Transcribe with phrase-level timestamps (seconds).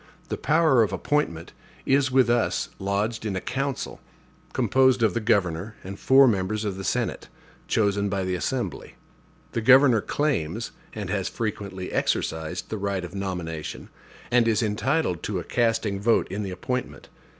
[0.29, 1.53] The power of appointment
[1.85, 3.99] is with us lodged in a council,
[4.51, 7.27] composed of the governor and four members of the Senate,
[7.67, 8.95] chosen by the Assembly.
[9.51, 13.89] The governor claims, and has frequently exercised, the right of nomination,
[14.31, 17.09] and is entitled to a casting vote in the appointment.